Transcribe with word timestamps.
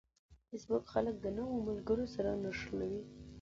فېسبوک 0.47 0.83
خلک 0.93 1.15
د 1.21 1.25
نوو 1.37 1.55
ملګرو 1.67 2.05
سره 2.15 2.31
نښلوي 2.43 3.01